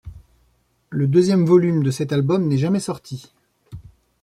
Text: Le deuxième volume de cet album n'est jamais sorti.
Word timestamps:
Le 0.89 1.05
deuxième 1.05 1.45
volume 1.45 1.83
de 1.83 1.91
cet 1.91 2.11
album 2.11 2.47
n'est 2.47 2.57
jamais 2.57 2.79
sorti. 2.79 3.31